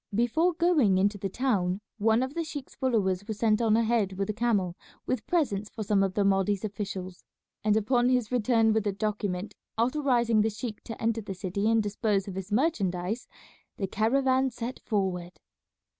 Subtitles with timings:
[0.15, 4.31] Before going into the town one of the sheik's followers was sent on ahead with
[4.31, 7.23] a camel with presents for some of the Mahdi's officials,
[7.63, 11.83] and upon his return with a document authorizing the sheik to enter the city and
[11.83, 13.27] dispose of his merchandise
[13.77, 15.39] the caravan set forward.